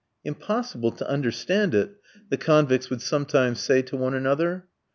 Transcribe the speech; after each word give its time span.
"Impossible 0.23 0.89
to 0.89 1.07
understand 1.07 1.75
it," 1.75 1.91
the 2.31 2.35
convicts 2.35 2.89
would 2.89 3.03
sometimes 3.03 3.59
say 3.59 3.83
to 3.83 3.95
one 3.95 4.15
another. 4.15 4.65